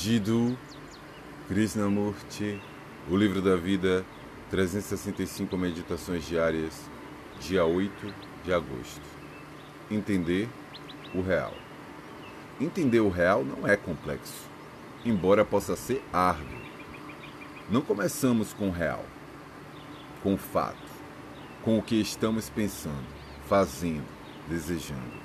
[0.00, 0.56] Jiddu
[1.48, 2.62] Krishnamurti,
[3.10, 4.04] O Livro da Vida,
[4.48, 6.88] 365 Meditações Diárias,
[7.40, 8.14] dia 8
[8.44, 9.02] de agosto.
[9.90, 10.48] Entender
[11.12, 11.52] o real.
[12.60, 14.48] Entender o real não é complexo,
[15.04, 16.60] embora possa ser árduo.
[17.68, 19.04] Não começamos com o real,
[20.22, 20.78] com o fato,
[21.60, 23.08] com o que estamos pensando,
[23.48, 24.06] fazendo,
[24.48, 25.18] desejando.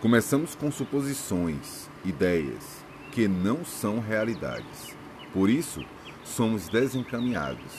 [0.00, 2.85] Começamos com suposições, ideias,
[3.16, 4.94] que não são realidades.
[5.32, 5.82] Por isso,
[6.22, 7.72] somos desencaminhados.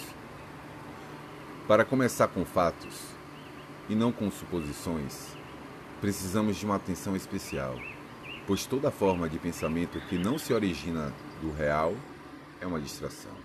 [1.67, 3.03] Para começar com fatos
[3.87, 5.37] e não com suposições,
[6.01, 7.79] precisamos de uma atenção especial,
[8.47, 11.93] pois toda forma de pensamento que não se origina do real
[12.59, 13.35] é uma distração.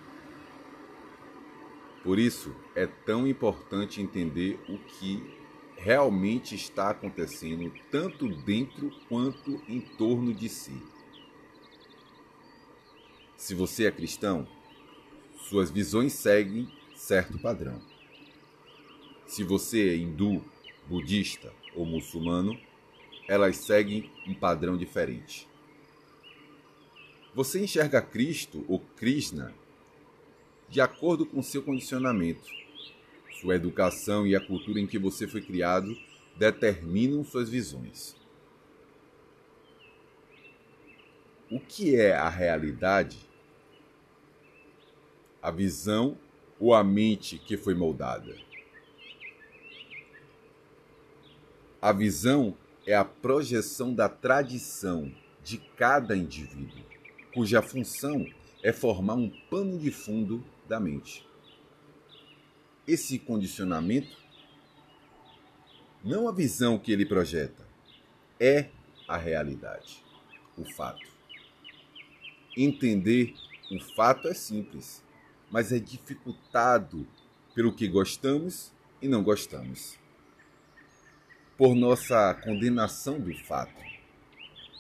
[2.02, 5.22] Por isso, é tão importante entender o que
[5.76, 10.91] realmente está acontecendo, tanto dentro quanto em torno de si.
[13.42, 14.46] Se você é cristão,
[15.48, 17.82] suas visões seguem certo padrão.
[19.26, 20.44] Se você é hindu,
[20.86, 22.56] budista ou muçulmano,
[23.26, 25.48] elas seguem um padrão diferente.
[27.34, 29.52] Você enxerga Cristo ou Krishna
[30.68, 32.48] de acordo com seu condicionamento.
[33.40, 35.98] Sua educação e a cultura em que você foi criado
[36.36, 38.14] determinam suas visões.
[41.50, 43.31] O que é a realidade
[45.42, 46.16] a visão
[46.60, 48.36] ou a mente que foi moldada?
[51.80, 56.84] A visão é a projeção da tradição de cada indivíduo,
[57.34, 58.24] cuja função
[58.62, 61.26] é formar um pano de fundo da mente.
[62.86, 64.16] Esse condicionamento,
[66.04, 67.66] não a visão que ele projeta,
[68.38, 68.68] é
[69.08, 70.04] a realidade,
[70.56, 71.10] o fato.
[72.56, 73.34] Entender
[73.72, 75.02] o fato é simples
[75.52, 77.06] mas é dificultado
[77.54, 78.72] pelo que gostamos
[79.02, 79.98] e não gostamos.
[81.58, 83.82] Por nossa condenação do fato,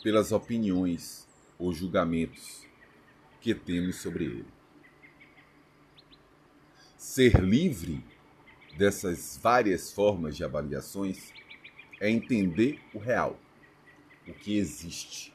[0.02, 2.66] pelas opiniões ou julgamentos
[3.38, 4.46] que temos sobre ele.
[6.96, 8.02] Ser livre
[8.78, 11.32] dessas várias formas de avaliações
[12.00, 13.38] é entender o real,
[14.26, 15.31] o que existe,